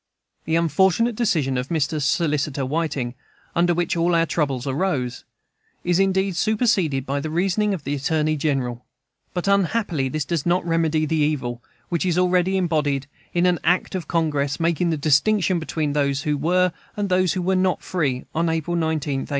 [0.45, 2.01] The unfortunate decision of Mr.
[2.01, 3.13] Solicitor Whiting,
[3.55, 5.25] under which all our troubles arose,
[5.83, 8.83] is indeed superseded by the reasoning of the Attorney General.
[9.35, 13.93] But unhappily that does not remedy the evil, which is already embodied in an Act
[13.93, 18.25] of Congress, making the distinction between those who were and those who were not free
[18.33, 19.27] on April 19, 1861.